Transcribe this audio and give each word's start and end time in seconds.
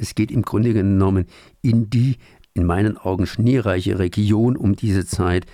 es 0.00 0.14
geht 0.14 0.30
im 0.30 0.42
Grunde 0.42 0.72
genommen 0.72 1.26
in 1.62 1.90
die 1.90 2.16
in 2.54 2.64
meinen 2.64 2.96
Augen 2.96 3.26
schneereiche 3.26 3.98
Region 3.98 4.56
um 4.56 4.74
diese 4.74 5.06
Zeit, 5.06 5.46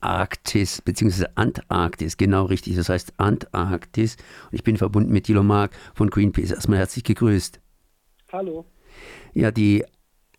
Arktis 0.00 0.82
bzw. 0.82 1.26
Antarktis, 1.36 2.16
genau 2.16 2.44
richtig, 2.46 2.76
das 2.76 2.88
heißt 2.88 3.14
Antarktis. 3.18 4.16
Und 4.50 4.56
ich 4.56 4.64
bin 4.64 4.76
verbunden 4.76 5.12
mit 5.12 5.24
Thilo 5.24 5.42
Mark 5.42 5.72
von 5.94 6.10
Greenpeace. 6.10 6.50
Erstmal 6.50 6.78
herzlich 6.78 7.04
gegrüßt. 7.04 7.60
Hallo. 8.32 8.66
Ja, 9.32 9.50
die 9.50 9.84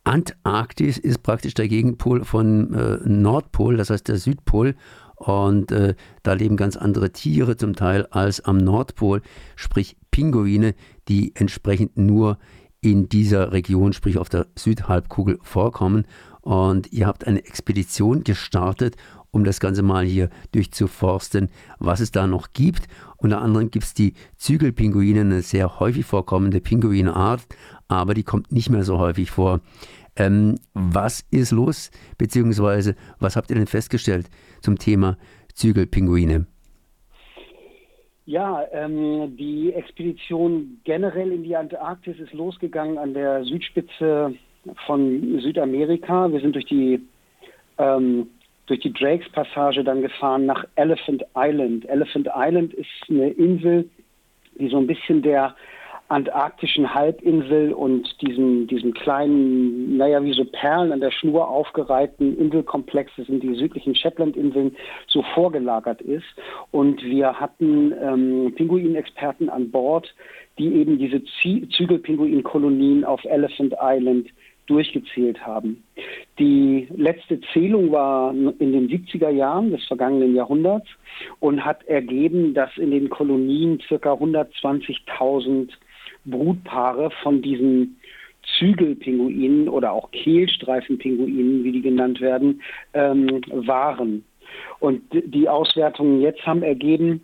Antarktis 0.04 0.98
ist 0.98 1.24
praktisch 1.24 1.54
der 1.54 1.70
Gegenpol 1.70 2.26
von 2.26 2.74
äh, 2.74 2.98
Nordpol, 3.06 3.78
das 3.78 3.90
heißt 3.90 4.08
der 4.08 4.18
Südpol. 4.18 4.76
Und 5.16 5.72
äh, 5.72 5.96
da 6.24 6.34
leben 6.34 6.58
ganz 6.58 6.76
andere 6.76 7.12
Tiere 7.12 7.56
zum 7.56 7.76
Teil 7.76 8.06
als 8.08 8.42
am 8.42 8.58
Nordpol, 8.58 9.22
sprich 9.56 9.96
Pinguine, 10.12 10.76
die 11.08 11.34
entsprechend 11.36 11.98
nur 11.98 12.38
in 12.84 13.08
dieser 13.08 13.54
Region, 13.54 13.94
sprich 13.94 14.18
auf 14.18 14.30
der 14.30 14.48
Südhalbkugel, 14.56 15.40
vorkommen. 15.42 16.06
Und 16.42 16.92
ihr 16.92 17.08
habt 17.08 17.26
eine 17.26 17.46
Expedition 17.46 18.26
gestartet, 18.26 18.98
um 19.32 19.46
das 19.46 19.62
Ganze 19.62 19.82
mal 19.82 20.06
hier 20.06 20.30
durchzuforsten, 20.52 21.50
was 21.80 22.02
es 22.02 22.12
da 22.12 22.28
noch 22.28 22.52
gibt. 22.52 22.88
Unter 23.16 23.42
anderem 23.42 23.72
gibt 23.72 23.86
es 23.86 23.94
die 23.94 24.14
Zügelpinguine, 24.36 25.22
eine 25.22 25.42
sehr 25.42 25.80
häufig 25.80 26.06
vorkommende 26.06 26.60
Pinguinart, 26.60 27.42
aber 27.88 28.14
die 28.14 28.24
kommt 28.24 28.52
nicht 28.52 28.70
mehr 28.70 28.84
so 28.84 29.00
häufig 29.00 29.32
vor. 29.32 29.62
Ähm, 30.18 30.60
was 30.74 31.24
ist 31.32 31.52
los, 31.52 31.90
beziehungsweise 32.18 32.96
was 33.20 33.38
habt 33.38 33.50
ihr 33.50 33.56
denn 33.56 33.66
festgestellt 33.66 34.30
zum 34.62 34.78
Thema 34.78 35.18
Zügelpinguine? 35.56 36.48
Ja, 38.26 38.66
ähm, 38.72 39.36
die 39.36 39.74
Expedition 39.74 40.80
generell 40.86 41.32
in 41.32 41.44
die 41.44 41.56
Antarktis 41.56 42.20
ist 42.20 42.34
losgegangen 42.34 42.98
an 42.98 43.14
der 43.14 43.44
Südspitze 43.44 44.34
von 44.86 45.40
Südamerika. 45.42 46.32
Wir 46.32 46.40
sind 46.40 46.56
durch 46.56 46.66
die 46.66 47.02
ähm, 47.78 48.30
durch 48.68 48.80
die 48.80 48.94
Drakes 48.94 49.30
Passage 49.32 49.84
dann 49.84 50.02
gefahren 50.02 50.46
nach 50.46 50.64
Elephant 50.76 51.26
Island. 51.36 51.86
Elephant 51.90 52.30
Island 52.34 52.74
ist 52.74 52.88
eine 53.10 53.30
Insel, 53.32 53.90
die 54.58 54.70
so 54.70 54.78
ein 54.78 54.88
bisschen 54.88 55.22
der 55.22 55.54
antarktischen 56.14 56.94
Halbinsel 56.94 57.74
und 57.74 58.22
diesem, 58.22 58.68
diesem 58.68 58.94
kleinen, 58.94 59.98
naja, 59.98 60.24
wie 60.24 60.34
so 60.34 60.46
Perlen 60.46 60.92
an 60.92 61.02
der 61.02 61.12
Schnur 61.12 61.50
aufgereihten 61.50 62.38
Inselkomplex, 62.38 63.12
das 63.18 63.28
sind 63.28 63.42
die 63.42 63.56
südlichen 63.56 63.96
Shetland-Inseln, 63.96 64.76
so 65.08 65.24
vorgelagert 65.34 66.02
ist. 66.02 66.26
Und 66.72 67.04
wir 67.04 67.40
hatten 67.40 67.94
ähm, 68.00 68.54
Pinguinexperten 68.56 69.50
an 69.50 69.72
Bord, 69.72 70.14
die 70.60 70.74
eben 70.74 71.00
diese 71.00 71.24
Zügelpinguinkolonien 71.24 73.04
auf 73.04 73.26
Elephant 73.26 73.74
Island 73.82 74.30
durchgezählt 74.68 75.46
haben. 75.46 75.84
Die 76.40 76.88
letzte 76.96 77.42
Zählung 77.52 77.92
war 77.92 78.32
in 78.32 78.72
den 78.72 78.88
70er 78.88 79.30
Jahren 79.30 79.72
des 79.72 79.84
vergangenen 79.86 80.36
Jahrhunderts 80.36 80.88
und 81.40 81.66
hat 81.66 81.84
ergeben, 81.86 82.54
dass 82.54 82.70
in 82.78 82.92
den 82.92 83.10
Kolonien 83.10 83.80
ca. 83.80 84.14
120.000 84.14 85.70
Brutpaare 86.26 87.12
von 87.22 87.42
diesen 87.42 88.00
Zügelpinguinen 88.58 89.70
oder 89.70 89.92
auch 89.92 90.12
Kehlstreifenpinguinen, 90.12 91.64
wie 91.64 91.72
die 91.72 91.82
genannt 91.82 92.22
werden, 92.22 92.62
ähm, 92.94 93.42
waren. 93.50 94.24
Und 94.80 95.02
die 95.12 95.48
Auswertungen 95.48 96.22
jetzt 96.22 96.46
haben 96.46 96.64
ergeben, 96.64 97.22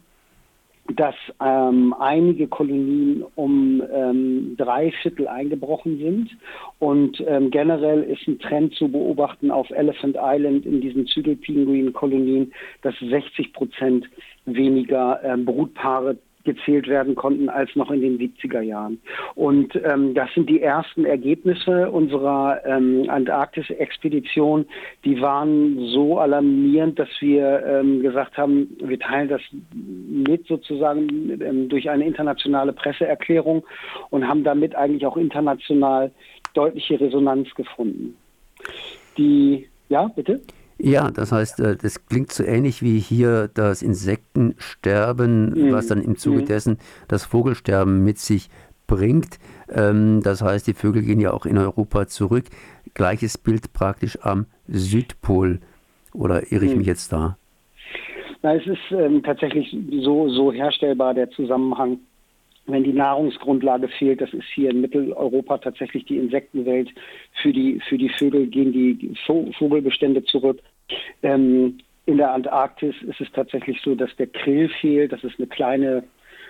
dass 0.95 1.15
ähm, 1.43 1.93
einige 1.99 2.47
Kolonien 2.47 3.23
um 3.35 3.83
ähm, 3.93 4.55
drei 4.57 4.91
Viertel 5.03 5.27
eingebrochen 5.27 5.99
sind. 5.99 6.31
Und 6.79 7.23
ähm, 7.27 7.51
generell 7.51 8.03
ist 8.03 8.27
ein 8.27 8.39
Trend 8.39 8.73
zu 8.73 8.87
beobachten 8.89 9.51
auf 9.51 9.69
Elephant 9.69 10.17
Island 10.19 10.65
in 10.65 10.81
diesen 10.81 11.05
Zügelpinguin-Kolonien, 11.05 12.53
dass 12.81 12.95
60 12.99 13.53
Prozent 13.53 14.09
weniger 14.45 15.19
ähm, 15.23 15.45
Brutpaare 15.45 16.17
gezählt 16.45 16.87
werden 16.87 17.15
konnten 17.15 17.49
als 17.49 17.75
noch 17.75 17.91
in 17.91 18.01
den 18.01 18.17
70er 18.17 18.61
Jahren. 18.61 18.99
Und 19.35 19.75
ähm, 19.83 20.13
das 20.13 20.29
sind 20.33 20.49
die 20.49 20.61
ersten 20.61 21.05
Ergebnisse 21.05 21.91
unserer 21.91 22.65
ähm, 22.65 23.09
Antarktis-Expedition. 23.09 24.65
Die 25.03 25.21
waren 25.21 25.77
so 25.93 26.19
alarmierend, 26.19 26.97
dass 26.97 27.09
wir 27.19 27.63
ähm, 27.65 28.01
gesagt 28.01 28.37
haben, 28.37 28.77
wir 28.81 28.99
teilen 28.99 29.29
das 29.29 29.41
mit 29.73 30.47
sozusagen 30.47 31.41
ähm, 31.41 31.69
durch 31.69 31.89
eine 31.89 32.05
internationale 32.05 32.73
Presseerklärung 32.73 33.65
und 34.09 34.27
haben 34.27 34.43
damit 34.43 34.75
eigentlich 34.75 35.05
auch 35.05 35.17
international 35.17 36.11
deutliche 36.53 36.99
Resonanz 36.99 37.53
gefunden. 37.55 38.15
Die, 39.17 39.67
ja, 39.89 40.07
bitte? 40.07 40.41
Ja, 40.81 41.11
das 41.11 41.31
heißt, 41.31 41.59
äh, 41.59 41.75
das 41.75 42.05
klingt 42.05 42.31
so 42.31 42.43
ähnlich 42.43 42.81
wie 42.81 42.99
hier 42.99 43.49
das 43.53 43.81
Insektensterben, 43.81 45.49
mhm. 45.49 45.73
was 45.73 45.87
dann 45.87 46.01
im 46.01 46.15
Zuge 46.15 46.41
mhm. 46.41 46.45
dessen 46.45 46.77
das 47.09 47.25
Vogelsterben 47.25 48.03
mit 48.03 48.17
sich 48.17 48.49
bringt. 48.87 49.39
Ähm, 49.69 50.21
das 50.23 50.41
heißt, 50.41 50.67
die 50.67 50.73
Vögel 50.73 51.03
gehen 51.03 51.19
ja 51.19 51.31
auch 51.31 51.45
in 51.45 51.57
Europa 51.57 52.07
zurück. 52.07 52.45
Gleiches 52.93 53.37
Bild 53.37 53.73
praktisch 53.73 54.17
am 54.21 54.45
Südpol. 54.67 55.59
Oder 56.13 56.51
irre 56.51 56.65
ich 56.65 56.71
mhm. 56.71 56.79
mich 56.79 56.87
jetzt 56.87 57.11
da? 57.11 57.37
Na, 58.41 58.55
es 58.55 58.65
ist 58.65 58.79
ähm, 58.91 59.21
tatsächlich 59.21 59.75
so, 60.01 60.29
so 60.29 60.53
herstellbar, 60.53 61.13
der 61.13 61.29
Zusammenhang 61.31 61.99
wenn 62.71 62.83
die 62.83 62.93
Nahrungsgrundlage 62.93 63.87
fehlt, 63.87 64.21
das 64.21 64.33
ist 64.33 64.47
hier 64.53 64.69
in 64.69 64.81
Mitteleuropa 64.81 65.57
tatsächlich 65.57 66.05
die 66.05 66.17
Insektenwelt. 66.17 66.89
Für 67.41 67.51
die, 67.51 67.79
für 67.87 67.97
die 67.97 68.09
Vögel 68.09 68.47
gehen 68.47 68.71
die 68.71 69.13
Vogelbestände 69.25 70.23
zurück. 70.23 70.59
Ähm, 71.23 71.79
in 72.05 72.17
der 72.17 72.33
Antarktis 72.33 72.95
ist 73.03 73.21
es 73.21 73.31
tatsächlich 73.33 73.79
so, 73.81 73.93
dass 73.93 74.15
der 74.15 74.27
Krill 74.27 74.69
fehlt. 74.81 75.11
Das 75.11 75.23
ist 75.23 75.37
eine 75.37 75.47
kleine 75.47 76.03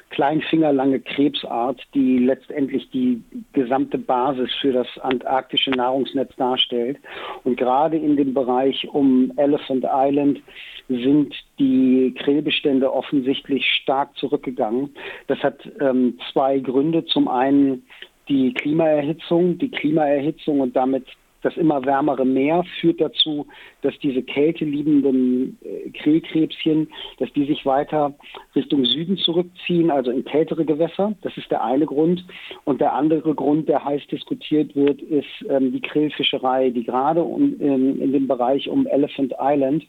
kleinfingerlange 0.09 0.99
Krebsart, 0.99 1.81
die 1.93 2.19
letztendlich 2.19 2.89
die 2.91 3.21
gesamte 3.53 3.97
Basis 3.97 4.49
für 4.59 4.71
das 4.71 4.87
antarktische 5.01 5.71
Nahrungsnetz 5.71 6.35
darstellt. 6.35 6.97
Und 7.43 7.57
gerade 7.57 7.97
in 7.97 8.17
dem 8.17 8.33
Bereich 8.33 8.87
um 8.91 9.31
Elephant 9.37 9.85
Island 9.87 10.41
sind 10.87 11.35
die 11.59 12.13
Krillbestände 12.17 12.91
offensichtlich 12.91 13.65
stark 13.81 14.15
zurückgegangen. 14.17 14.89
Das 15.27 15.39
hat 15.39 15.57
ähm, 15.79 16.17
zwei 16.31 16.59
Gründe. 16.59 17.05
Zum 17.05 17.27
einen 17.27 17.83
die 18.27 18.53
Klimaerhitzung, 18.53 19.57
die 19.57 19.69
Klimaerhitzung 19.69 20.59
und 20.59 20.75
damit 20.75 21.05
das 21.41 21.55
immer 21.57 21.85
wärmere 21.85 22.25
Meer 22.25 22.63
führt 22.79 22.99
dazu, 22.99 23.47
dass 23.81 23.97
diese 23.99 24.21
kälteliebenden 24.21 25.57
äh, 25.61 25.89
Krillkrebschen, 25.91 26.89
dass 27.17 27.31
die 27.33 27.45
sich 27.45 27.65
weiter 27.65 28.13
Richtung 28.55 28.85
Süden 28.85 29.17
zurückziehen, 29.17 29.91
also 29.91 30.11
in 30.11 30.25
kältere 30.25 30.65
Gewässer. 30.65 31.15
Das 31.21 31.35
ist 31.37 31.49
der 31.51 31.63
eine 31.63 31.85
Grund. 31.85 32.25
Und 32.65 32.81
der 32.81 32.93
andere 32.93 33.35
Grund, 33.35 33.69
der 33.69 33.83
heiß 33.83 34.05
diskutiert 34.07 34.75
wird, 34.75 35.01
ist 35.01 35.27
ähm, 35.49 35.71
die 35.71 35.81
Krillfischerei, 35.81 36.69
die 36.69 36.83
gerade 36.83 37.23
um, 37.23 37.55
ähm, 37.59 38.01
in 38.01 38.11
dem 38.11 38.27
Bereich 38.27 38.67
um 38.67 38.85
Elephant 38.87 39.33
Island 39.39 39.85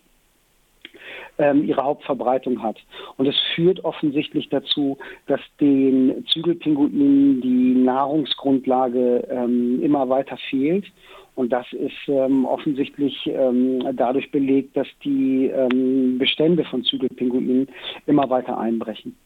ähm, 1.38 1.64
ihre 1.64 1.82
Hauptverbreitung 1.82 2.62
hat. 2.62 2.76
Und 3.16 3.26
es 3.26 3.36
führt 3.54 3.84
offensichtlich 3.84 4.48
dazu, 4.48 4.98
dass 5.26 5.40
den 5.60 6.24
Zügelpinguinen 6.26 7.40
die 7.40 7.74
Nahrungsgrundlage 7.74 9.26
ähm, 9.30 9.82
immer 9.82 10.08
weiter 10.08 10.36
fehlt. 10.48 10.84
Und 11.40 11.54
das 11.54 11.72
ist 11.72 12.06
ähm, 12.06 12.44
offensichtlich 12.44 13.26
ähm, 13.26 13.82
dadurch 13.96 14.30
belegt, 14.30 14.76
dass 14.76 14.86
die 15.02 15.46
ähm, 15.46 16.18
Bestände 16.18 16.64
von 16.64 16.84
Zügelpinguinen 16.84 17.66
immer 18.04 18.28
weiter 18.28 18.58
einbrechen. 18.58 19.16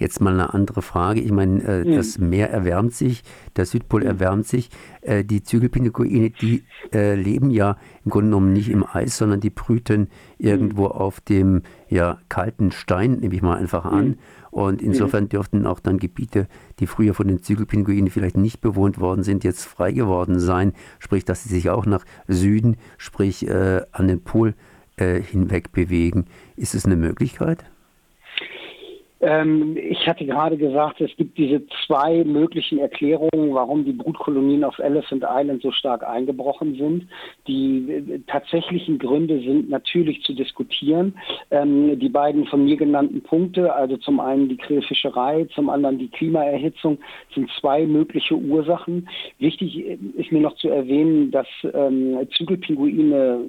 Jetzt 0.00 0.22
mal 0.22 0.32
eine 0.32 0.54
andere 0.54 0.80
Frage. 0.80 1.20
Ich 1.20 1.30
meine, 1.30 1.62
äh, 1.62 1.84
mhm. 1.84 1.94
das 1.94 2.16
Meer 2.16 2.50
erwärmt 2.50 2.94
sich, 2.94 3.22
der 3.56 3.66
Südpol 3.66 4.02
erwärmt 4.02 4.46
sich. 4.46 4.70
Äh, 5.02 5.24
die 5.24 5.42
Zügelpinguine, 5.42 6.30
die 6.30 6.64
äh, 6.90 7.14
leben 7.14 7.50
ja 7.50 7.76
im 8.02 8.10
Grunde 8.10 8.30
genommen 8.30 8.54
nicht 8.54 8.70
im 8.70 8.82
Eis, 8.82 9.18
sondern 9.18 9.40
die 9.40 9.50
brüten 9.50 10.08
irgendwo 10.38 10.86
mhm. 10.86 10.92
auf 10.92 11.20
dem 11.20 11.62
ja, 11.90 12.16
kalten 12.30 12.72
Stein, 12.72 13.18
nehme 13.20 13.34
ich 13.34 13.42
mal 13.42 13.58
einfach 13.58 13.84
an. 13.84 14.16
Und 14.50 14.80
insofern 14.80 15.28
dürften 15.28 15.66
auch 15.66 15.80
dann 15.80 15.98
Gebiete, 15.98 16.48
die 16.78 16.86
früher 16.86 17.12
von 17.12 17.28
den 17.28 17.42
Zügelpinguinen 17.42 18.08
vielleicht 18.08 18.38
nicht 18.38 18.62
bewohnt 18.62 19.00
worden 19.00 19.22
sind, 19.22 19.44
jetzt 19.44 19.66
frei 19.66 19.92
geworden 19.92 20.40
sein. 20.40 20.72
Sprich, 20.98 21.26
dass 21.26 21.44
sie 21.44 21.50
sich 21.50 21.68
auch 21.68 21.84
nach 21.84 22.06
Süden, 22.26 22.78
sprich 22.96 23.46
äh, 23.46 23.82
an 23.92 24.08
den 24.08 24.22
Pol 24.22 24.54
äh, 24.96 25.20
hinweg 25.20 25.72
bewegen. 25.72 26.24
Ist 26.56 26.74
es 26.74 26.86
eine 26.86 26.96
Möglichkeit? 26.96 27.66
Ähm, 29.20 29.76
ich 29.76 30.06
hatte 30.06 30.24
gerade 30.24 30.56
gesagt, 30.56 31.00
es 31.00 31.14
gibt 31.16 31.36
diese 31.36 31.62
zwei 31.86 32.24
möglichen 32.24 32.78
Erklärungen, 32.78 33.52
warum 33.54 33.84
die 33.84 33.92
Brutkolonien 33.92 34.64
auf 34.64 34.78
Elephant 34.78 35.24
Island 35.28 35.62
so 35.62 35.70
stark 35.72 36.06
eingebrochen 36.06 36.76
sind. 36.76 37.06
Die 37.46 37.90
äh, 37.90 38.20
tatsächlichen 38.26 38.98
Gründe 38.98 39.40
sind 39.40 39.68
natürlich 39.68 40.22
zu 40.22 40.32
diskutieren. 40.32 41.14
Ähm, 41.50 41.98
die 41.98 42.08
beiden 42.08 42.46
von 42.46 42.64
mir 42.64 42.78
genannten 42.78 43.22
Punkte, 43.22 43.74
also 43.74 43.98
zum 43.98 44.20
einen 44.20 44.48
die 44.48 44.56
Krillfischerei, 44.56 45.46
zum 45.54 45.68
anderen 45.68 45.98
die 45.98 46.08
Klimaerhitzung, 46.08 46.98
sind 47.34 47.50
zwei 47.60 47.86
mögliche 47.86 48.36
Ursachen. 48.36 49.06
Wichtig 49.38 49.84
äh, 49.84 49.98
ist 50.16 50.32
mir 50.32 50.40
noch 50.40 50.56
zu 50.56 50.70
erwähnen, 50.70 51.30
dass 51.30 51.46
ähm, 51.74 52.26
Zügelpinguine 52.36 53.40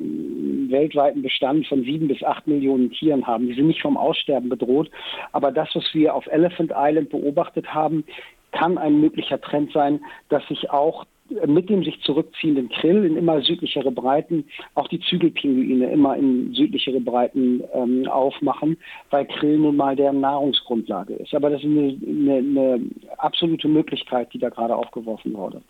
weltweiten 0.68 1.22
Bestand 1.22 1.66
von 1.68 1.84
sieben 1.84 2.10
bis 2.10 2.22
acht 2.24 2.46
Millionen 2.46 2.92
Tieren 2.92 3.26
haben. 3.26 3.48
Die 3.48 3.54
sind 3.54 3.68
nicht 3.68 3.82
vom 3.82 3.96
Aussterben 3.96 4.50
bedroht, 4.50 4.92
aber 5.32 5.52
das, 5.62 5.76
was 5.76 5.94
wir 5.94 6.16
auf 6.16 6.26
Elephant 6.28 6.72
Island 6.76 7.10
beobachtet 7.10 7.74
haben, 7.74 8.04
kann 8.52 8.78
ein 8.78 9.00
möglicher 9.00 9.40
Trend 9.40 9.72
sein, 9.72 10.02
dass 10.30 10.46
sich 10.48 10.70
auch 10.72 11.06
mit 11.48 11.70
dem 11.70 11.82
sich 11.84 12.02
zurückziehenden 12.02 12.68
Krill 12.68 13.06
in 13.06 13.16
immer 13.16 13.42
südlichere 13.42 13.92
Breiten 13.92 14.44
auch 14.76 14.90
die 14.90 15.00
Zügelpinguine 15.00 15.90
immer 15.90 16.18
in 16.18 16.54
südlichere 16.54 17.00
Breiten 17.00 17.64
ähm, 17.74 18.06
aufmachen, 18.10 18.76
weil 19.12 19.26
Krill 19.26 19.58
nun 19.58 19.78
mal 19.78 19.96
deren 19.96 20.20
Nahrungsgrundlage 20.20 21.14
ist. 21.14 21.34
Aber 21.34 21.50
das 21.50 21.62
ist 21.62 21.68
eine, 21.68 21.98
eine, 22.06 22.38
eine 22.38 22.82
absolute 23.18 23.70
Möglichkeit, 23.70 24.34
die 24.34 24.40
da 24.40 24.50
gerade 24.50 24.76
aufgeworfen 24.76 25.34
wurde. 25.34 25.62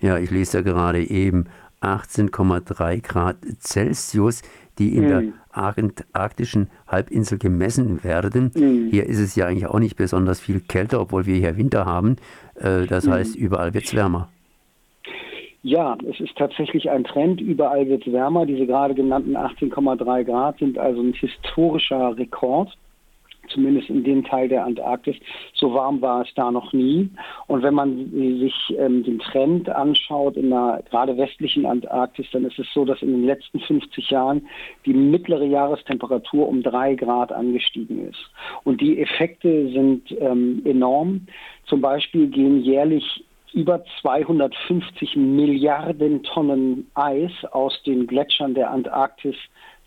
Ja, 0.00 0.16
ich 0.16 0.30
lese 0.30 0.62
da 0.62 0.62
gerade 0.62 1.02
eben 1.02 1.44
18,3 1.82 3.02
Grad 3.02 3.36
Celsius 3.58 4.40
die 4.80 4.96
in 4.96 5.04
mhm. 5.04 5.08
der 5.52 5.94
arktischen 6.12 6.70
Halbinsel 6.88 7.38
gemessen 7.38 8.02
werden. 8.02 8.50
Mhm. 8.54 8.88
Hier 8.90 9.06
ist 9.06 9.18
es 9.18 9.36
ja 9.36 9.46
eigentlich 9.46 9.66
auch 9.66 9.78
nicht 9.78 9.96
besonders 9.96 10.40
viel 10.40 10.60
kälter, 10.60 11.00
obwohl 11.00 11.26
wir 11.26 11.36
hier 11.36 11.56
Winter 11.56 11.84
haben. 11.84 12.16
Äh, 12.56 12.86
das 12.86 13.06
mhm. 13.06 13.12
heißt, 13.12 13.36
überall 13.36 13.74
wird 13.74 13.84
es 13.84 13.94
wärmer. 13.94 14.28
Ja, 15.62 15.98
es 16.10 16.18
ist 16.18 16.36
tatsächlich 16.36 16.90
ein 16.90 17.04
Trend. 17.04 17.40
Überall 17.40 17.86
wird 17.86 18.06
es 18.06 18.12
wärmer. 18.12 18.46
Diese 18.46 18.66
gerade 18.66 18.94
genannten 18.94 19.36
18,3 19.36 20.24
Grad 20.24 20.58
sind 20.58 20.78
also 20.78 21.02
ein 21.02 21.12
historischer 21.12 22.16
Rekord 22.16 22.76
zumindest 23.50 23.90
in 23.90 24.04
dem 24.04 24.24
Teil 24.24 24.48
der 24.48 24.64
Antarktis. 24.64 25.16
So 25.54 25.74
warm 25.74 26.00
war 26.00 26.22
es 26.22 26.28
da 26.34 26.50
noch 26.50 26.72
nie. 26.72 27.10
Und 27.46 27.62
wenn 27.62 27.74
man 27.74 28.10
sich 28.10 28.54
ähm, 28.78 29.04
den 29.04 29.18
Trend 29.18 29.68
anschaut 29.68 30.36
in 30.36 30.50
der 30.50 30.82
gerade 30.90 31.16
westlichen 31.16 31.66
Antarktis, 31.66 32.26
dann 32.32 32.44
ist 32.44 32.58
es 32.58 32.66
so, 32.72 32.84
dass 32.84 33.02
in 33.02 33.12
den 33.12 33.24
letzten 33.24 33.60
50 33.60 34.10
Jahren 34.10 34.46
die 34.86 34.94
mittlere 34.94 35.44
Jahrestemperatur 35.44 36.48
um 36.48 36.62
drei 36.62 36.94
Grad 36.94 37.32
angestiegen 37.32 38.08
ist. 38.08 38.30
Und 38.64 38.80
die 38.80 39.00
Effekte 39.00 39.70
sind 39.72 40.10
ähm, 40.20 40.62
enorm. 40.64 41.26
Zum 41.66 41.80
Beispiel 41.80 42.28
gehen 42.28 42.62
jährlich 42.62 43.24
über 43.52 43.82
250 44.00 45.16
Milliarden 45.16 46.22
Tonnen 46.22 46.90
Eis 46.94 47.32
aus 47.52 47.82
den 47.84 48.06
Gletschern 48.06 48.54
der 48.54 48.70
Antarktis 48.70 49.36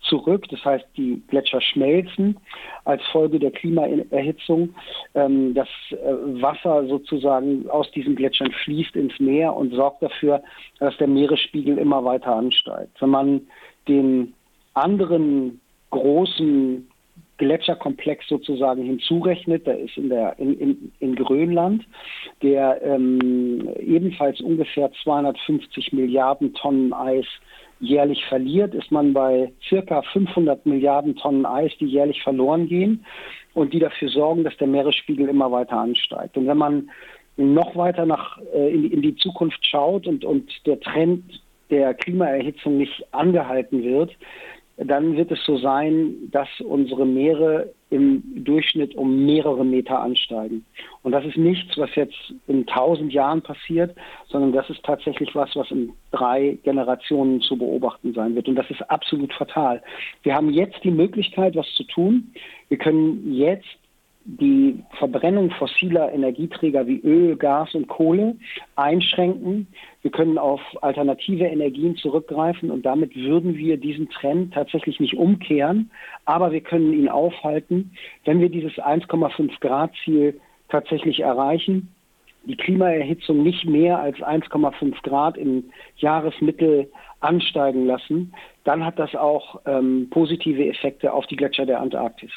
zurück. 0.08 0.46
Das 0.50 0.64
heißt, 0.64 0.84
die 0.96 1.22
Gletscher 1.28 1.60
schmelzen 1.60 2.36
als 2.84 3.02
Folge 3.12 3.38
der 3.38 3.50
Klimaerhitzung. 3.50 4.74
Ähm, 5.14 5.54
das 5.54 5.68
äh, 5.90 5.96
Wasser 6.42 6.86
sozusagen 6.86 7.68
aus 7.70 7.90
diesen 7.92 8.16
Gletschern 8.16 8.52
fließt 8.52 8.96
ins 8.96 9.18
Meer 9.18 9.54
und 9.54 9.72
sorgt 9.74 10.02
dafür, 10.02 10.42
dass 10.78 10.96
der 10.98 11.08
Meeresspiegel 11.08 11.78
immer 11.78 12.04
weiter 12.04 12.34
ansteigt. 12.34 13.00
Wenn 13.00 13.10
man 13.10 13.40
den 13.88 14.34
anderen 14.74 15.60
großen 15.90 16.88
Gletscherkomplex 17.38 18.28
sozusagen 18.28 18.84
hinzurechnet, 18.84 19.66
der 19.66 19.78
ist 19.78 19.96
in, 19.96 20.08
der, 20.08 20.38
in, 20.38 20.58
in, 20.58 20.92
in 21.00 21.14
Grönland, 21.16 21.84
der 22.42 22.80
ähm, 22.82 23.68
ebenfalls 23.80 24.40
ungefähr 24.40 24.90
250 25.02 25.92
Milliarden 25.92 26.54
Tonnen 26.54 26.92
Eis 26.92 27.26
jährlich 27.80 28.24
verliert, 28.26 28.74
ist 28.74 28.90
man 28.90 29.12
bei 29.12 29.52
circa 29.68 30.02
500 30.02 30.64
Milliarden 30.64 31.16
Tonnen 31.16 31.44
Eis, 31.44 31.72
die 31.80 31.86
jährlich 31.86 32.22
verloren 32.22 32.68
gehen 32.68 33.04
und 33.52 33.72
die 33.72 33.80
dafür 33.80 34.08
sorgen, 34.08 34.44
dass 34.44 34.56
der 34.58 34.68
Meeresspiegel 34.68 35.28
immer 35.28 35.50
weiter 35.50 35.78
ansteigt. 35.78 36.36
Und 36.36 36.46
wenn 36.46 36.58
man 36.58 36.90
noch 37.36 37.74
weiter 37.74 38.06
nach, 38.06 38.38
äh, 38.54 38.72
in, 38.72 38.90
in 38.90 39.02
die 39.02 39.16
Zukunft 39.16 39.66
schaut 39.66 40.06
und, 40.06 40.24
und 40.24 40.50
der 40.66 40.78
Trend 40.80 41.24
der 41.70 41.94
Klimaerhitzung 41.94 42.76
nicht 42.76 43.04
angehalten 43.12 43.82
wird, 43.82 44.12
dann 44.76 45.16
wird 45.16 45.30
es 45.30 45.44
so 45.44 45.56
sein, 45.56 46.30
dass 46.32 46.48
unsere 46.60 47.06
Meere 47.06 47.72
im 47.90 48.44
Durchschnitt 48.44 48.96
um 48.96 49.24
mehrere 49.24 49.64
Meter 49.64 50.00
ansteigen. 50.00 50.64
Und 51.02 51.12
das 51.12 51.24
ist 51.24 51.36
nichts, 51.36 51.78
was 51.78 51.94
jetzt 51.94 52.34
in 52.48 52.66
tausend 52.66 53.12
Jahren 53.12 53.40
passiert, 53.40 53.94
sondern 54.28 54.52
das 54.52 54.68
ist 54.68 54.82
tatsächlich 54.82 55.32
was, 55.34 55.54
was 55.54 55.70
in 55.70 55.92
drei 56.10 56.58
Generationen 56.64 57.40
zu 57.40 57.56
beobachten 57.56 58.12
sein 58.14 58.34
wird. 58.34 58.48
Und 58.48 58.56
das 58.56 58.68
ist 58.68 58.82
absolut 58.90 59.32
fatal. 59.32 59.80
Wir 60.24 60.34
haben 60.34 60.50
jetzt 60.50 60.82
die 60.82 60.90
Möglichkeit, 60.90 61.54
was 61.54 61.72
zu 61.76 61.84
tun. 61.84 62.32
Wir 62.68 62.78
können 62.78 63.32
jetzt 63.32 63.68
die 64.24 64.82
Verbrennung 64.98 65.50
fossiler 65.50 66.12
Energieträger 66.12 66.86
wie 66.86 67.00
Öl, 67.00 67.36
Gas 67.36 67.74
und 67.74 67.88
Kohle 67.88 68.36
einschränken. 68.74 69.66
Wir 70.00 70.10
können 70.10 70.38
auf 70.38 70.60
alternative 70.82 71.44
Energien 71.44 71.96
zurückgreifen 71.96 72.70
und 72.70 72.86
damit 72.86 73.14
würden 73.14 73.56
wir 73.56 73.76
diesen 73.76 74.08
Trend 74.08 74.54
tatsächlich 74.54 74.98
nicht 74.98 75.14
umkehren, 75.14 75.90
aber 76.24 76.52
wir 76.52 76.62
können 76.62 76.94
ihn 76.94 77.08
aufhalten, 77.08 77.92
wenn 78.24 78.40
wir 78.40 78.48
dieses 78.48 78.72
1,5 78.74 79.60
Grad 79.60 79.92
Ziel 80.04 80.40
tatsächlich 80.68 81.20
erreichen, 81.20 81.94
die 82.44 82.56
Klimaerhitzung 82.56 83.42
nicht 83.42 83.66
mehr 83.66 84.00
als 84.00 84.16
1,5 84.18 85.02
Grad 85.02 85.36
im 85.36 85.64
Jahresmittel 85.96 86.90
ansteigen 87.20 87.86
lassen, 87.86 88.34
dann 88.64 88.84
hat 88.84 88.98
das 88.98 89.14
auch 89.14 89.60
ähm, 89.66 90.08
positive 90.10 90.66
Effekte 90.66 91.12
auf 91.12 91.26
die 91.26 91.36
Gletscher 91.36 91.66
der 91.66 91.80
Antarktis. 91.80 92.30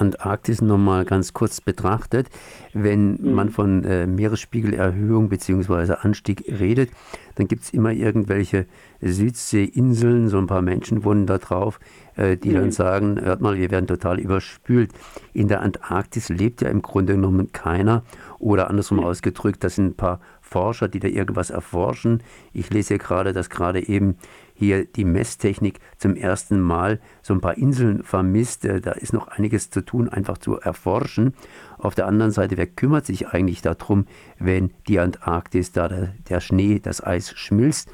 Antarktis 0.00 0.62
nochmal 0.62 1.04
ganz 1.04 1.32
kurz 1.32 1.60
betrachtet, 1.60 2.28
wenn 2.72 3.16
mhm. 3.16 3.32
man 3.32 3.50
von 3.50 3.84
äh, 3.84 4.06
Meeresspiegelerhöhung 4.06 5.28
bzw. 5.28 5.94
Anstieg 6.00 6.44
redet, 6.48 6.90
dann 7.34 7.48
gibt 7.48 7.62
es 7.64 7.70
immer 7.70 7.92
irgendwelche 7.92 8.66
Südseeinseln, 9.00 10.28
so 10.28 10.38
ein 10.38 10.46
paar 10.46 10.62
Menschen 10.62 11.04
wohnen 11.04 11.26
da 11.26 11.38
drauf, 11.38 11.78
äh, 12.16 12.36
die 12.36 12.50
mhm. 12.50 12.54
dann 12.54 12.70
sagen, 12.72 13.20
hört 13.20 13.40
mal, 13.40 13.56
wir 13.56 13.70
werden 13.70 13.86
total 13.86 14.18
überspült. 14.18 14.90
In 15.32 15.48
der 15.48 15.62
Antarktis 15.62 16.28
lebt 16.28 16.62
ja 16.62 16.68
im 16.68 16.82
Grunde 16.82 17.14
genommen 17.14 17.52
keiner 17.52 18.02
oder 18.38 18.70
andersrum 18.70 18.98
mhm. 18.98 19.04
ausgedrückt, 19.04 19.62
das 19.62 19.76
sind 19.76 19.86
ein 19.86 19.96
paar 19.96 20.20
Forscher, 20.48 20.88
die 20.88 21.00
da 21.00 21.08
irgendwas 21.08 21.50
erforschen. 21.50 22.22
Ich 22.52 22.70
lese 22.70 22.88
hier 22.88 22.98
gerade, 22.98 23.32
dass 23.32 23.50
gerade 23.50 23.86
eben 23.86 24.16
hier 24.54 24.84
die 24.86 25.04
Messtechnik 25.04 25.78
zum 25.98 26.16
ersten 26.16 26.60
Mal 26.60 27.00
so 27.22 27.34
ein 27.34 27.40
paar 27.40 27.58
Inseln 27.58 28.02
vermisst. 28.02 28.64
Äh, 28.64 28.80
da 28.80 28.92
ist 28.92 29.12
noch 29.12 29.28
einiges 29.28 29.70
zu 29.70 29.82
tun, 29.82 30.08
einfach 30.08 30.38
zu 30.38 30.58
erforschen. 30.58 31.34
Auf 31.76 31.94
der 31.94 32.06
anderen 32.06 32.32
Seite, 32.32 32.56
wer 32.56 32.66
kümmert 32.66 33.06
sich 33.06 33.28
eigentlich 33.28 33.62
darum, 33.62 34.06
wenn 34.38 34.72
die 34.88 34.98
Antarktis, 34.98 35.70
da 35.72 35.86
der, 35.86 36.14
der 36.28 36.40
Schnee, 36.40 36.80
das 36.80 37.04
Eis 37.04 37.32
schmilzt? 37.36 37.90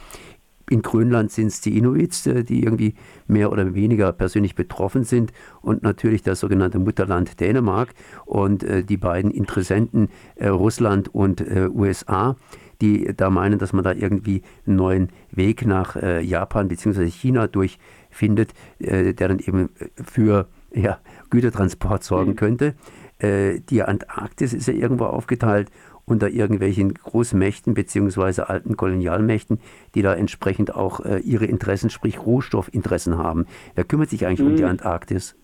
In 0.70 0.82
Grönland 0.82 1.30
sind 1.30 1.48
es 1.48 1.60
die 1.60 1.76
Inuits, 1.76 2.26
äh, 2.26 2.44
die 2.44 2.62
irgendwie 2.62 2.94
mehr 3.26 3.52
oder 3.52 3.74
weniger 3.74 4.12
persönlich 4.12 4.54
betroffen 4.54 5.04
sind 5.04 5.32
und 5.60 5.82
natürlich 5.82 6.22
das 6.22 6.40
sogenannte 6.40 6.78
Mutterland 6.78 7.40
Dänemark 7.40 7.94
und 8.24 8.62
äh, 8.64 8.82
die 8.82 8.96
beiden 8.96 9.30
Interessenten 9.30 10.08
Russland 10.40 11.14
und 11.14 11.44
USA 11.74 12.36
die 12.80 13.14
da 13.16 13.30
meinen, 13.30 13.58
dass 13.58 13.72
man 13.72 13.84
da 13.84 13.92
irgendwie 13.92 14.42
einen 14.66 14.76
neuen 14.76 15.08
Weg 15.30 15.66
nach 15.66 15.96
äh, 15.96 16.20
Japan 16.20 16.68
bzw. 16.68 17.06
China 17.06 17.46
durchfindet, 17.46 18.52
äh, 18.78 19.14
der 19.14 19.28
dann 19.28 19.38
eben 19.38 19.70
für 20.04 20.48
ja, 20.72 20.98
Gütertransport 21.30 22.04
sorgen 22.04 22.32
mhm. 22.32 22.36
könnte. 22.36 22.74
Äh, 23.18 23.60
die 23.60 23.82
Antarktis 23.82 24.52
ist 24.52 24.68
ja 24.68 24.74
irgendwo 24.74 25.04
aufgeteilt 25.04 25.70
unter 26.06 26.28
irgendwelchen 26.28 26.94
Großmächten 26.94 27.74
bzw. 27.74 28.42
alten 28.42 28.76
Kolonialmächten, 28.76 29.60
die 29.94 30.02
da 30.02 30.14
entsprechend 30.14 30.74
auch 30.74 31.00
äh, 31.00 31.18
ihre 31.18 31.46
Interessen, 31.46 31.90
sprich 31.90 32.18
Rohstoffinteressen 32.18 33.18
haben. 33.18 33.46
Wer 33.74 33.84
kümmert 33.84 34.10
sich 34.10 34.26
eigentlich 34.26 34.40
mhm. 34.40 34.46
um 34.48 34.56
die 34.56 34.62
mhm. 34.62 34.70
Antarktis? 34.70 35.36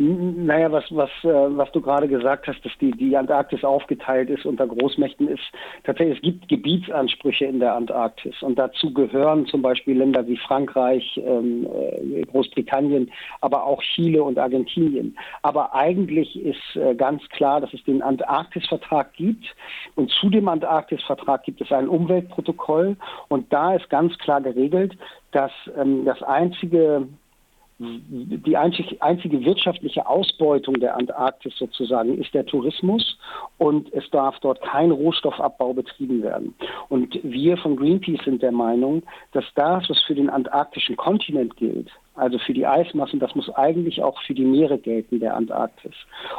Naja, 0.00 0.70
was, 0.70 0.84
was, 0.90 1.10
äh, 1.24 1.28
was 1.28 1.72
du 1.72 1.80
gerade 1.80 2.06
gesagt 2.06 2.46
hast, 2.46 2.64
dass 2.64 2.72
die, 2.80 2.92
die 2.92 3.16
Antarktis 3.16 3.64
aufgeteilt 3.64 4.30
ist 4.30 4.46
unter 4.46 4.64
Großmächten, 4.64 5.26
ist 5.26 5.42
tatsächlich, 5.82 6.18
es 6.18 6.22
gibt 6.22 6.48
Gebietsansprüche 6.48 7.46
in 7.46 7.58
der 7.58 7.74
Antarktis. 7.74 8.40
Und 8.40 8.60
dazu 8.60 8.94
gehören 8.94 9.46
zum 9.46 9.60
Beispiel 9.60 9.98
Länder 9.98 10.24
wie 10.28 10.36
Frankreich, 10.36 11.20
ähm, 11.24 11.66
äh, 11.66 12.22
Großbritannien, 12.26 13.10
aber 13.40 13.64
auch 13.64 13.82
Chile 13.82 14.22
und 14.22 14.38
Argentinien. 14.38 15.18
Aber 15.42 15.74
eigentlich 15.74 16.40
ist 16.40 16.76
äh, 16.76 16.94
ganz 16.94 17.28
klar, 17.30 17.60
dass 17.60 17.74
es 17.74 17.82
den 17.82 18.00
Antarktisvertrag 18.00 19.12
gibt. 19.14 19.46
Und 19.96 20.12
zu 20.12 20.30
dem 20.30 20.46
Antarktisvertrag 20.46 21.42
gibt 21.42 21.60
es 21.60 21.72
ein 21.72 21.88
Umweltprotokoll. 21.88 22.96
Und 23.26 23.52
da 23.52 23.74
ist 23.74 23.90
ganz 23.90 24.16
klar 24.18 24.40
geregelt, 24.40 24.96
dass 25.32 25.50
ähm, 25.76 26.04
das 26.04 26.22
einzige 26.22 27.08
die 27.78 28.56
einzig, 28.56 29.00
einzige 29.02 29.44
wirtschaftliche 29.44 30.06
Ausbeutung 30.06 30.80
der 30.80 30.96
Antarktis 30.96 31.56
sozusagen 31.56 32.18
ist 32.18 32.34
der 32.34 32.44
Tourismus 32.44 33.18
und 33.58 33.92
es 33.92 34.08
darf 34.10 34.38
dort 34.40 34.60
kein 34.62 34.90
Rohstoffabbau 34.90 35.74
betrieben 35.74 36.22
werden. 36.22 36.54
Und 36.88 37.20
wir 37.22 37.56
von 37.56 37.76
Greenpeace 37.76 38.24
sind 38.24 38.42
der 38.42 38.52
Meinung, 38.52 39.02
dass 39.32 39.44
das, 39.54 39.88
was 39.88 40.02
für 40.02 40.16
den 40.16 40.28
antarktischen 40.28 40.96
Kontinent 40.96 41.56
gilt, 41.56 41.90
also 42.18 42.38
für 42.38 42.52
die 42.52 42.66
Eismassen, 42.66 43.20
das 43.20 43.34
muss 43.34 43.48
eigentlich 43.54 44.02
auch 44.02 44.20
für 44.22 44.34
die 44.34 44.44
Meere 44.44 44.78
gelten 44.78 45.20
der 45.20 45.36
Antarktis. 45.36 45.94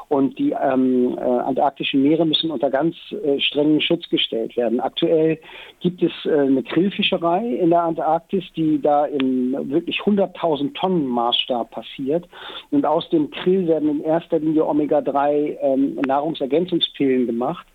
Und 0.10 0.38
die 0.38 0.52
ähm, 0.52 1.18
äh, 1.18 1.22
antarktischen 1.22 2.04
Meere 2.04 2.26
müssen 2.26 2.52
unter 2.52 2.70
ganz 2.70 2.96
äh, 3.12 3.40
strengen 3.40 3.82
Schutz 3.82 4.08
gestellt 4.10 4.56
werden. 4.58 4.80
Aktuell 4.80 5.40
gibt 5.80 6.04
es 6.04 6.12
äh, 6.26 6.32
eine 6.32 6.64
Krillfischerei 6.64 7.46
in 7.46 7.70
der 7.70 7.84
Antarktis, 7.84 8.44
die 8.56 8.82
da 8.82 9.06
in 9.06 9.54
wirklich 9.70 10.00
100.000 10.00 10.74
Tonnen 10.74 11.08
Maßstab 11.08 11.72
passiert. 11.72 12.28
Und 12.72 12.86
aus 12.86 13.10
dem 13.10 13.32
Krill 13.32 13.68
werden 13.68 13.90
in 13.90 14.04
erster 14.04 14.40
Linie 14.40 14.66
Omega-3 14.66 15.58
ähm, 15.62 15.96
Nahrungsergänzungspillen 16.06 17.26
gemacht 17.26 17.66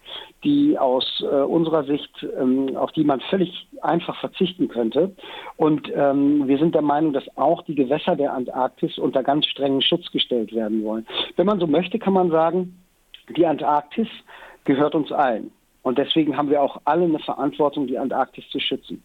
die 0.44 0.78
aus 0.78 1.04
äh, 1.22 1.36
unserer 1.36 1.84
Sicht, 1.84 2.26
ähm, 2.38 2.76
auf 2.76 2.92
die 2.92 3.04
man 3.04 3.20
völlig 3.20 3.66
einfach 3.80 4.18
verzichten 4.20 4.68
könnte. 4.68 5.14
Und 5.56 5.90
ähm, 5.94 6.46
wir 6.46 6.58
sind 6.58 6.74
der 6.74 6.82
Meinung, 6.82 7.12
dass 7.12 7.24
auch 7.36 7.62
die 7.62 7.74
Gewässer 7.94 8.16
der 8.16 8.32
Antarktis 8.32 8.98
unter 8.98 9.22
ganz 9.22 9.46
strengen 9.46 9.80
Schutz 9.80 10.10
gestellt 10.10 10.52
werden 10.52 10.82
wollen. 10.82 11.06
Wenn 11.36 11.46
man 11.46 11.60
so 11.60 11.66
möchte, 11.68 11.98
kann 12.00 12.12
man 12.12 12.30
sagen, 12.30 12.76
die 13.36 13.46
Antarktis 13.46 14.08
gehört 14.64 14.96
uns 14.96 15.12
allen. 15.12 15.52
Und 15.82 15.98
deswegen 15.98 16.36
haben 16.36 16.50
wir 16.50 16.60
auch 16.60 16.80
alle 16.84 17.04
eine 17.04 17.20
Verantwortung, 17.20 17.86
die 17.86 17.98
Antarktis 17.98 18.48
zu 18.50 18.58
schützen. 18.58 19.02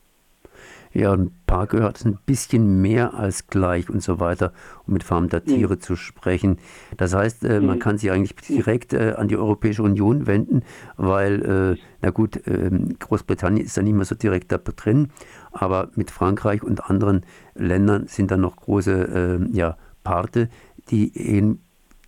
Ja, 0.92 1.14
ein 1.14 1.32
paar 1.46 1.68
gehört 1.68 1.98
es 1.98 2.06
ein 2.06 2.18
bisschen 2.26 2.82
mehr 2.82 3.14
als 3.14 3.48
gleich 3.48 3.90
und 3.90 4.02
so 4.02 4.20
weiter, 4.20 4.54
um 4.88 4.94
mit 4.94 5.04
Farm 5.04 5.30
der 5.30 5.44
Tiere 5.44 5.76
mhm. 5.76 5.82
zu 5.82 5.96
sprechen. 5.96 6.58
Das 6.98 7.14
heißt, 7.14 7.44
äh, 7.44 7.60
man 7.60 7.78
kann 7.78 7.98
sich 7.98 8.12
eigentlich 8.12 8.36
direkt 8.36 8.94
äh, 8.94 9.14
an 9.16 9.28
die 9.28 9.38
Europäische 9.38 9.84
Union 9.84 10.26
wenden, 10.26 10.64
weil, 10.98 11.78
äh, 11.78 11.82
na 12.02 12.10
gut, 12.10 12.42
ähm, 12.48 12.98
Großbritannien 12.98 13.66
ist 13.66 13.78
da 13.78 13.84
nicht 13.84 13.94
mehr 13.94 14.06
so 14.06 14.16
direkt 14.16 14.52
da 14.52 14.58
drin, 14.58 15.10
aber 15.52 15.90
mit 15.96 16.10
Frankreich 16.10 16.64
und 16.64 16.90
anderen 16.90 17.26
Ländern 17.54 18.08
sind 18.08 18.32
da 18.32 18.38
noch 18.38 18.56
große 18.56 19.40
äh, 19.42 19.56
ja, 19.56 19.78
Parte, 20.04 20.50
die 20.90 21.16
eben 21.16 21.62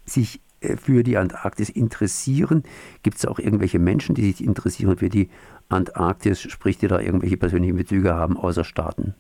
sich 0.06 0.42
äh, 0.62 0.78
für 0.78 1.04
die 1.04 1.18
Antarktis 1.18 1.70
interessieren. 1.70 2.64
Gibt 3.04 3.18
es 3.18 3.26
auch 3.26 3.40
irgendwelche 3.40 3.80
Menschen, 3.80 4.16
die 4.16 4.32
sich 4.32 4.44
interessieren 4.44 4.98
für 4.98 5.10
die 5.10 5.30
Antarktis, 5.72 6.42
sprich, 6.42 6.78
die 6.78 6.88
da 6.88 7.00
irgendwelche 7.00 7.38
persönlichen 7.38 7.78
Bezüge 7.78 8.14
haben 8.14 8.38
außer 8.38 8.64
Staaten? 8.64 9.16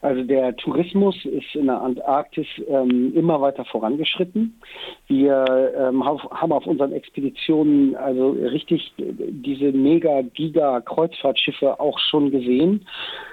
Also 0.00 0.22
der 0.22 0.54
Tourismus 0.56 1.16
ist 1.24 1.54
in 1.54 1.66
der 1.66 1.80
Antarktis 1.80 2.46
ähm, 2.68 3.12
immer 3.16 3.40
weiter 3.40 3.64
vorangeschritten. 3.64 4.60
Wir 5.08 5.44
ähm, 5.76 6.04
haben 6.04 6.52
auf 6.52 6.66
unseren 6.66 6.92
Expeditionen 6.92 7.96
also 7.96 8.30
richtig 8.30 8.92
diese 8.96 9.72
mega 9.72 10.22
giga 10.22 10.80
Kreuzfahrtschiffe 10.82 11.80
auch 11.80 11.98
schon 11.98 12.30
gesehen. 12.30 12.86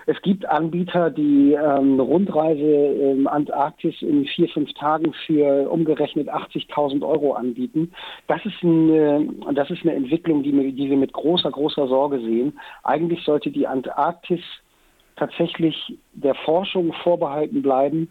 Es 0.08 0.20
gibt 0.24 0.48
Anbieter, 0.48 1.12
die 1.12 1.54
ähm, 1.54 1.94
eine 1.94 2.02
Rundreise 2.02 2.64
in 2.64 3.28
Antarktis 3.28 4.02
in 4.02 4.26
vier, 4.26 4.50
fünf 4.50 4.74
Tagen 4.74 5.14
für 5.28 5.70
umgerechnet 5.70 6.30
80.000 6.30 7.08
Euro 7.08 7.34
anbieten. 7.34 7.92
Das 8.28 8.44
ist, 8.44 8.64
eine, 8.64 9.28
das 9.54 9.70
ist 9.70 9.84
eine 9.84 9.94
Entwicklung, 9.94 10.42
die, 10.42 10.52
die 10.72 10.90
wir 10.90 10.98
mit 10.98 11.14
großer, 11.14 11.52
großer 11.52 11.88
Sorge 11.88 12.20
sehen. 12.22 12.60
Eigentlich 12.84 13.24
sollte 13.24 13.52
die 13.52 13.68
Antarktis 13.68 14.42
tatsächlich 15.16 15.98
der 16.14 16.36
Forschung 16.36 16.94
vorbehalten 17.04 17.62
bleiben. 17.62 18.10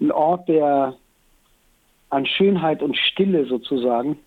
Ein 0.00 0.12
Ort, 0.12 0.48
der 0.48 0.94
an 2.10 2.26
Schönheit 2.26 2.82
und 2.82 2.96
Stille 2.96 3.46
sozusagen 3.46 4.18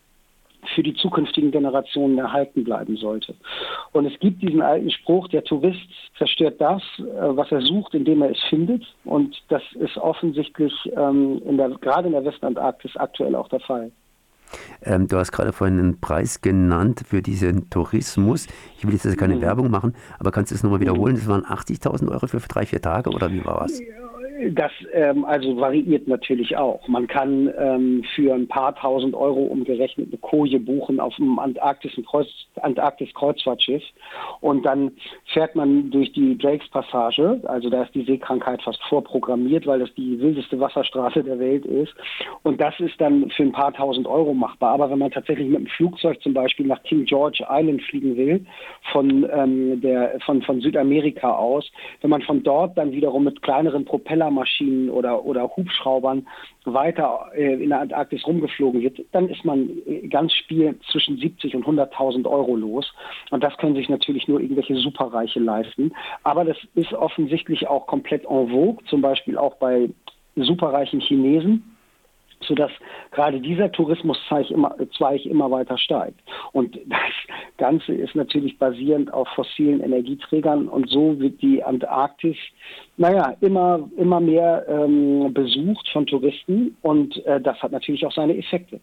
für 0.76 0.84
die 0.84 0.94
zukünftigen 0.96 1.52
Generationen 1.52 2.18
erhalten 2.18 2.64
bleiben 2.64 2.98
sollte. 2.98 3.36
Und 3.94 4.06
es 4.06 4.20
gibt 4.20 4.42
diesen 4.42 4.62
alten 4.62 4.92
Spruch, 4.92 5.28
der 5.30 5.44
Tourist 5.44 5.88
zerstört 6.18 6.60
das, 6.60 6.82
äh, 6.98 7.04
was 7.06 7.52
er 7.52 7.62
sucht, 7.62 7.94
indem 7.94 8.22
er 8.22 8.32
es 8.32 8.44
findet. 8.50 8.84
Und 9.06 9.42
das 9.50 9.62
ist 9.74 9.98
offensichtlich 9.98 10.74
ähm, 10.96 11.42
in 11.46 11.58
der, 11.58 11.70
gerade 11.70 12.08
in 12.08 12.14
der 12.14 12.26
Westantarktis 12.26 12.98
aktuell 12.98 13.36
auch 13.36 13.50
der 13.50 13.62
Fall. 13.62 13.92
Ähm, 14.82 15.08
du 15.08 15.18
hast 15.18 15.32
gerade 15.32 15.54
vorhin 15.54 15.80
einen 15.80 16.00
Preis 16.00 16.42
genannt 16.42 17.04
für 17.08 17.22
diesen 17.22 17.70
Tourismus. 17.70 18.48
Ich 18.78 18.86
will 18.86 18.94
jetzt 18.94 19.18
keine 19.18 19.36
mhm. 19.36 19.42
Werbung 19.42 19.72
machen, 19.72 19.96
aber 20.20 20.32
kannst 20.32 20.52
du 20.52 20.56
es 20.56 20.64
nochmal 20.64 20.80
wiederholen? 20.80 21.16
Das 21.16 21.28
waren 21.28 21.44
80.000 21.44 22.10
Euro 22.10 22.28
für 22.28 22.40
drei, 22.40 22.66
vier 22.66 22.82
Tage 22.82 23.10
oder 23.10 23.32
wie 23.32 23.44
war 23.46 23.66
es? 23.66 23.82
Das 24.52 24.72
ähm, 24.94 25.26
also 25.26 25.58
variiert 25.58 26.08
natürlich 26.08 26.56
auch. 26.58 26.88
Man 26.88 27.08
kann 27.08 27.52
ähm, 27.58 28.04
für 28.16 28.34
ein 28.34 28.48
paar 28.48 28.76
tausend 28.76 29.16
Euro 29.16 29.42
umgerechnet 29.42 30.10
eine 30.10 30.18
Koje 30.18 30.60
buchen 30.60 31.00
auf 31.00 31.16
einem 31.18 31.40
Antarktis-Kreuzfahrtschiff 31.40 32.58
Antarktis 32.62 33.14
und 34.42 34.66
dann 34.66 34.92
fährt 35.34 35.56
man 35.56 35.90
durch 35.90 36.12
die 36.14 36.38
Drakes-Passage. 36.38 37.42
Also 37.46 37.70
da 37.70 37.84
ist 37.84 37.96
die 37.96 38.04
Seekrankheit 38.04 38.62
fast 38.62 38.82
vorprogrammiert, 38.84 39.66
weil 39.66 39.80
das 39.80 39.94
die 39.96 40.20
wildeste 40.20 40.60
Wasserstraße 40.60 41.24
der 41.24 41.40
Welt 41.40 41.66
ist. 41.66 41.94
Und 42.44 42.62
das 42.62 42.80
ist 42.80 43.00
dann 43.00 43.30
für 43.32 43.44
ein 43.44 43.52
paar 43.52 43.74
tausend 43.74 44.08
Euro 44.08 44.34
machbar. 44.34 44.74
Aber 44.74 44.90
wenn 44.90 45.00
man 45.00 45.12
tatsächlich 45.12 45.48
mit 45.48 45.60
dem 45.60 45.68
Flugzeug 45.68 46.22
zum 46.22 46.34
Beispiel 46.34 46.68
nach 46.68 46.84
King 46.84 47.06
George 47.06 47.46
Island 47.50 47.82
fliegen 47.84 48.16
will, 48.16 48.46
von, 48.92 49.28
ähm, 49.32 49.82
der, 49.82 50.20
von, 50.26 50.42
von 50.42 50.62
Südamerika 50.62 51.32
aus, 51.32 51.70
wenn 52.02 52.10
man 52.10 52.22
von 52.22 52.44
dort 52.44 52.78
dann 52.78 52.92
wiederum 52.92 53.24
mit 53.24 53.42
kleineren 53.42 53.86
Propellermaschinen 54.28 54.90
oder, 54.90 55.26
oder 55.26 55.50
Hubschraubern 55.56 56.28
weiter 56.66 57.28
äh, 57.34 57.54
in 57.54 57.70
der 57.70 57.82
Antarktis 57.82 58.26
rumgeflogen 58.26 58.82
wird, 58.82 59.00
dann 59.12 59.30
ist 59.30 59.46
man 59.46 59.70
äh, 59.86 60.08
ganz 60.08 60.34
Spiel 60.34 60.78
zwischen 60.92 61.18
70 61.18 61.56
und 61.56 61.66
100.000 61.66 62.30
Euro 62.30 62.56
los. 62.56 62.94
Und 63.32 63.44
das 63.44 63.56
können 63.58 63.76
sich 63.76 63.90
natürlich 63.90 64.28
nur 64.28 64.42
irgendwelche 64.42 64.76
Superreiche 64.76 65.40
leisten. 65.40 65.94
Aber 66.24 66.44
das 66.44 66.58
ist 66.76 66.94
offensichtlich 66.94 67.68
auch 67.68 67.88
komplett 67.88 68.24
en 68.26 68.50
vogue, 68.50 68.84
zum 68.90 69.02
Beispiel 69.02 69.38
auch 69.38 69.56
bei 69.56 69.90
superreichen 70.36 71.00
Chinesen 71.00 71.77
sodass 72.42 72.72
gerade 73.12 73.40
dieser 73.40 73.72
Tourismuszweig 73.72 74.50
immer, 74.52 74.76
Zweig 74.98 75.26
immer 75.26 75.50
weiter 75.52 75.78
steigt. 75.78 76.20
Und 76.54 76.78
das 76.88 77.00
Ganze 77.58 77.94
ist 77.94 78.16
natürlich 78.16 78.58
basierend 78.58 79.14
auf 79.14 79.28
fossilen 79.36 79.82
Energieträgern 79.82 80.68
und 80.68 80.90
so 80.90 81.20
wird 81.20 81.42
die 81.42 81.64
Antarktis, 81.64 82.38
naja, 82.98 83.36
immer, 83.42 83.90
immer 83.98 84.20
mehr 84.20 84.66
ähm, 84.68 85.34
besucht 85.34 85.88
von 85.92 86.06
Touristen 86.06 86.76
und 86.82 87.26
äh, 87.26 87.42
das 87.42 87.62
hat 87.62 87.72
natürlich 87.72 88.06
auch 88.06 88.14
seine 88.14 88.38
Effekte. 88.38 88.80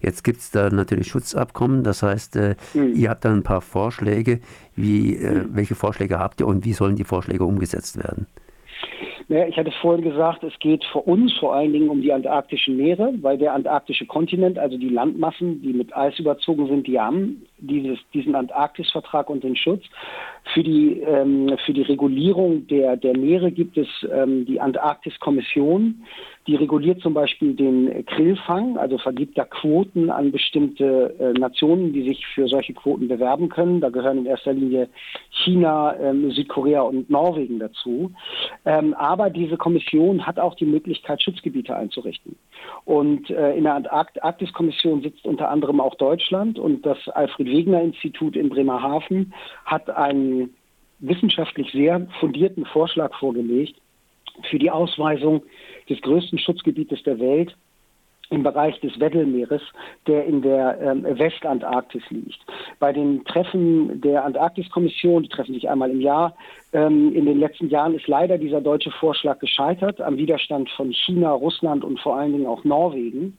Jetzt 0.00 0.24
gibt 0.24 0.38
es 0.38 0.50
da 0.50 0.70
natürlich 0.70 1.08
Schutzabkommen, 1.08 1.84
das 1.84 2.02
heißt, 2.02 2.36
äh, 2.36 2.54
mhm. 2.72 2.94
ihr 2.94 3.10
habt 3.10 3.24
da 3.24 3.32
ein 3.32 3.42
paar 3.42 3.60
Vorschläge. 3.60 4.40
Wie, 4.74 5.16
äh, 5.16 5.42
mhm. 5.42 5.56
Welche 5.56 5.74
Vorschläge 5.74 6.18
habt 6.18 6.40
ihr 6.40 6.46
und 6.46 6.64
wie 6.64 6.72
sollen 6.72 6.96
die 6.96 7.04
Vorschläge 7.04 7.44
umgesetzt 7.44 7.98
werden? 7.98 8.26
Naja, 9.28 9.46
ich 9.46 9.56
hatte 9.56 9.72
vorhin 9.80 10.04
gesagt, 10.04 10.42
es 10.42 10.58
geht 10.58 10.84
für 10.92 11.00
uns 11.00 11.32
vor 11.38 11.54
allen 11.54 11.72
Dingen 11.72 11.88
um 11.88 12.02
die 12.02 12.12
antarktischen 12.12 12.76
Meere, 12.76 13.12
weil 13.20 13.38
der 13.38 13.54
antarktische 13.54 14.06
Kontinent, 14.06 14.58
also 14.58 14.76
die 14.76 14.88
Landmassen, 14.88 15.62
die 15.62 15.72
mit 15.72 15.96
Eis 15.96 16.18
überzogen 16.18 16.66
sind, 16.66 16.86
die 16.86 16.98
haben 16.98 17.46
dieses, 17.60 17.98
diesen 18.12 18.34
Antarktisvertrag 18.34 19.30
und 19.30 19.44
den 19.44 19.56
Schutz. 19.56 19.84
Für 20.54 20.62
die, 20.62 21.00
ähm, 21.00 21.56
für 21.64 21.72
die 21.72 21.82
Regulierung 21.82 22.66
der, 22.66 22.96
der 22.96 23.16
Meere 23.16 23.52
gibt 23.52 23.76
es 23.76 23.88
ähm, 24.12 24.46
die 24.46 24.60
Antarktiskommission, 24.60 26.02
die 26.46 26.56
reguliert 26.56 27.00
zum 27.00 27.14
Beispiel 27.14 27.54
den 27.54 28.04
Krillfang, 28.06 28.76
also 28.76 28.98
vergibt 28.98 29.36
da 29.36 29.44
Quoten 29.44 30.10
an 30.10 30.32
bestimmte 30.32 31.14
äh, 31.20 31.38
Nationen, 31.38 31.92
die 31.92 32.02
sich 32.02 32.26
für 32.26 32.48
solche 32.48 32.72
Quoten 32.72 33.08
bewerben 33.08 33.50
können. 33.50 33.80
Da 33.80 33.90
gehören 33.90 34.18
in 34.18 34.26
erster 34.26 34.54
Linie 34.54 34.88
China, 35.30 35.94
ähm, 36.00 36.30
Südkorea 36.32 36.80
und 36.80 37.10
Norwegen 37.10 37.58
dazu. 37.58 38.10
Ähm, 38.64 38.94
aber 38.94 39.30
diese 39.30 39.58
Kommission 39.58 40.26
hat 40.26 40.40
auch 40.40 40.54
die 40.54 40.64
Möglichkeit, 40.66 41.22
Schutzgebiete 41.22 41.76
einzurichten. 41.76 42.34
Und 42.84 43.30
äh, 43.30 43.54
in 43.54 43.64
der 43.64 43.74
Antarktiskommission 43.74 45.02
sitzt 45.02 45.26
unter 45.26 45.50
anderem 45.50 45.80
auch 45.80 45.94
Deutschland 45.96 46.58
und 46.58 46.84
das 46.84 46.98
Alfred 47.10 47.46
Wegener 47.50 47.82
Institut 47.82 48.36
in 48.36 48.48
Bremerhaven 48.48 49.32
hat 49.64 49.90
einen 49.90 50.54
wissenschaftlich 51.00 51.70
sehr 51.72 52.06
fundierten 52.20 52.66
Vorschlag 52.66 53.14
vorgelegt 53.18 53.76
für 54.48 54.58
die 54.58 54.70
Ausweisung 54.70 55.42
des 55.88 56.00
größten 56.02 56.38
Schutzgebietes 56.38 57.02
der 57.02 57.18
Welt 57.18 57.56
im 58.30 58.44
Bereich 58.44 58.78
des 58.80 58.98
Weddellmeeres, 59.00 59.62
der 60.06 60.24
in 60.24 60.40
der 60.40 60.80
ähm, 60.80 61.02
Westantarktis 61.02 62.02
liegt. 62.10 62.38
Bei 62.78 62.92
den 62.92 63.24
Treffen 63.24 64.00
der 64.00 64.24
Antarktiskommission, 64.24 65.24
die 65.24 65.28
treffen 65.28 65.54
sich 65.54 65.68
einmal 65.68 65.90
im 65.90 66.00
Jahr, 66.00 66.36
ähm, 66.72 67.12
in 67.14 67.26
den 67.26 67.40
letzten 67.40 67.68
Jahren 67.68 67.96
ist 67.96 68.06
leider 68.06 68.38
dieser 68.38 68.60
deutsche 68.60 68.92
Vorschlag 68.92 69.40
gescheitert 69.40 70.00
am 70.00 70.16
Widerstand 70.16 70.70
von 70.70 70.92
China, 70.92 71.32
Russland 71.32 71.82
und 71.82 71.98
vor 71.98 72.16
allen 72.16 72.32
Dingen 72.32 72.46
auch 72.46 72.62
Norwegen. 72.62 73.36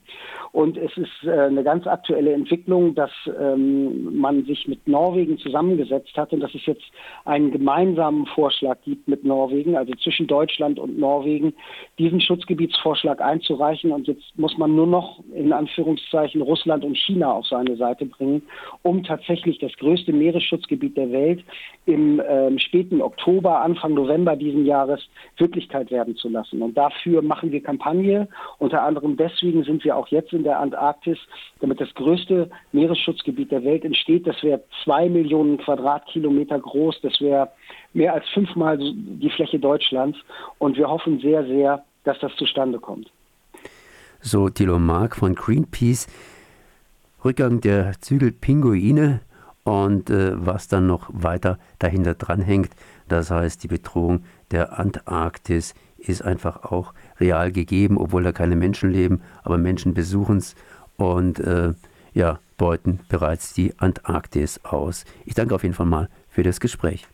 Und 0.52 0.76
es 0.76 0.94
ist 0.98 1.24
äh, 1.24 1.30
eine 1.30 1.64
ganz 1.64 1.86
aktuelle 1.86 2.34
Entwicklung, 2.34 2.94
dass 2.94 3.10
ähm, 3.40 4.18
man 4.18 4.44
sich 4.44 4.68
mit 4.68 4.86
Norwegen 4.86 5.38
zusammengesetzt 5.38 6.14
hat 6.14 6.34
und 6.34 6.40
dass 6.40 6.54
es 6.54 6.66
jetzt 6.66 6.84
einen 7.24 7.50
gemeinsamen 7.50 8.26
Vorschlag 8.26 8.76
gibt 8.84 9.08
mit 9.08 9.24
Norwegen, 9.24 9.76
also 9.76 9.94
zwischen 9.94 10.26
Deutschland 10.26 10.78
und 10.78 10.98
Norwegen, 10.98 11.54
diesen 11.98 12.20
Schutzgebietsvorschlag 12.20 13.22
einzureichen. 13.22 13.92
Und 13.92 14.08
jetzt 14.08 14.36
muss 14.36 14.58
man 14.58 14.76
nur 14.76 14.86
noch 14.86 15.20
in 15.34 15.54
Anführungszeichen 15.54 16.42
Russland 16.42 16.84
und 16.84 16.98
China 16.98 17.32
auf 17.32 17.46
seine 17.46 17.76
Seite 17.76 18.04
bringen, 18.04 18.42
um 18.82 19.02
tatsächlich 19.04 19.58
das 19.58 19.72
größte 19.78 20.12
Meeresschutzgebiet 20.12 20.98
der 20.98 21.10
Welt 21.12 21.42
im 21.86 22.20
ähm, 22.28 22.58
späten 22.58 23.00
Oktober 23.00 23.21
Oktober, 23.22 23.60
Anfang 23.60 23.94
November 23.94 24.34
diesen 24.34 24.66
Jahres 24.66 25.00
Wirklichkeit 25.36 25.92
werden 25.92 26.16
zu 26.16 26.28
lassen. 26.28 26.60
Und 26.60 26.76
dafür 26.76 27.22
machen 27.22 27.52
wir 27.52 27.62
Kampagne. 27.62 28.28
Unter 28.58 28.82
anderem 28.82 29.16
deswegen 29.16 29.62
sind 29.62 29.84
wir 29.84 29.96
auch 29.96 30.08
jetzt 30.08 30.32
in 30.32 30.42
der 30.42 30.58
Antarktis, 30.58 31.18
damit 31.60 31.80
das 31.80 31.94
größte 31.94 32.50
Meeresschutzgebiet 32.72 33.52
der 33.52 33.62
Welt 33.62 33.84
entsteht. 33.84 34.26
Das 34.26 34.42
wäre 34.42 34.64
zwei 34.82 35.08
Millionen 35.08 35.58
Quadratkilometer 35.58 36.58
groß. 36.58 37.00
Das 37.02 37.20
wäre 37.20 37.50
mehr 37.92 38.12
als 38.12 38.28
fünfmal 38.30 38.78
die 38.78 39.30
Fläche 39.30 39.60
Deutschlands. 39.60 40.18
Und 40.58 40.76
wir 40.76 40.88
hoffen 40.88 41.20
sehr, 41.20 41.46
sehr, 41.46 41.84
dass 42.02 42.18
das 42.18 42.34
zustande 42.36 42.80
kommt. 42.80 43.08
So 44.20 44.48
Thilo 44.48 44.80
Mark 44.80 45.14
von 45.14 45.36
Greenpeace. 45.36 46.08
Rückgang 47.24 47.60
der 47.60 47.92
Zügelpinguine 48.00 49.20
und 49.64 50.10
äh, 50.10 50.32
was 50.34 50.68
dann 50.68 50.86
noch 50.86 51.08
weiter 51.12 51.58
dahinter 51.78 52.14
dranhängt. 52.14 52.70
Das 53.12 53.30
heißt, 53.30 53.62
die 53.62 53.68
Bedrohung 53.68 54.24
der 54.52 54.78
Antarktis 54.78 55.74
ist 55.98 56.22
einfach 56.22 56.64
auch 56.64 56.94
real 57.20 57.52
gegeben, 57.52 57.98
obwohl 57.98 58.22
da 58.22 58.32
keine 58.32 58.56
Menschen 58.56 58.90
leben, 58.90 59.20
aber 59.42 59.58
Menschen 59.58 59.92
besuchen 59.92 60.38
es 60.38 60.54
und 60.96 61.38
äh, 61.38 61.74
ja, 62.14 62.40
beuten 62.56 63.00
bereits 63.10 63.52
die 63.52 63.78
Antarktis 63.78 64.64
aus. 64.64 65.04
Ich 65.26 65.34
danke 65.34 65.54
auf 65.54 65.62
jeden 65.62 65.74
Fall 65.74 65.84
mal 65.84 66.08
für 66.30 66.42
das 66.42 66.58
Gespräch. 66.58 67.06